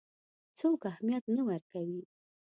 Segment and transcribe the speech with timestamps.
[0.57, 2.01] څوک اهمیت نه ورکوي.